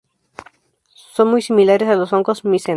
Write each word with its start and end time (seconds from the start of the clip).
Son 1.13 1.27
muy 1.27 1.43
similares 1.43 1.87
a 1.87 1.93
los 1.93 2.11
hongos 2.11 2.43
Mycena. 2.43 2.69